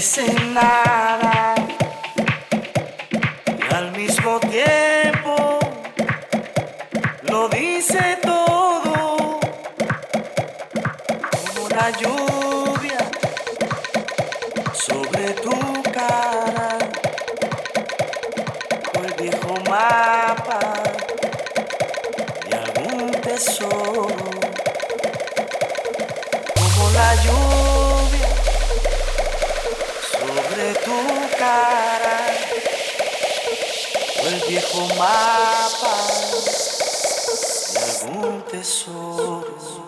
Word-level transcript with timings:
nada. 0.00 1.54
Y 3.68 3.74
al 3.74 3.92
mismo 3.92 4.40
tiempo 4.40 5.58
lo 7.24 7.48
dice 7.50 8.18
todo 8.22 9.38
como 11.54 11.68
la 11.68 11.90
lluvia 11.90 12.98
sobre 14.72 15.34
tu 15.44 15.82
cara. 15.92 16.78
O 18.94 19.04
el 19.04 19.12
viejo 19.20 19.54
mapa 19.68 20.60
de 22.48 22.56
algún 22.56 23.10
tesoro. 23.20 24.06
Como 26.54 26.90
la 26.94 27.14
lluvia 27.16 27.69
o 34.22 34.26
el 34.28 34.40
viejo 34.48 34.86
mapa 34.96 35.96
de 37.72 38.08
algún 38.08 38.42
tesoro. 38.42 39.79